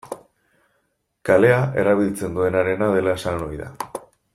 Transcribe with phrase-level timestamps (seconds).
[1.29, 3.73] Kalea erabiltzen duenarena dela esan ohi da.